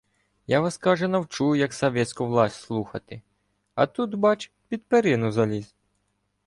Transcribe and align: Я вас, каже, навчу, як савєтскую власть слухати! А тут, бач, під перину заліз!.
Я 0.47 0.61
вас, 0.61 0.77
каже, 0.77 1.07
навчу, 1.07 1.55
як 1.55 1.73
савєтскую 1.73 2.29
власть 2.29 2.61
слухати! 2.61 3.21
А 3.75 3.85
тут, 3.87 4.15
бач, 4.15 4.51
під 4.67 4.85
перину 4.85 5.31
заліз!. 5.31 5.75